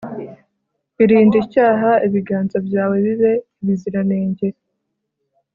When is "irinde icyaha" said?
1.03-1.91